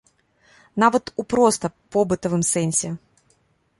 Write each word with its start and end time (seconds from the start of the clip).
Нават 0.83 1.11
у 1.23 1.27
проста 1.33 1.71
побытавым 1.97 2.43
сэнсе. 2.53 2.89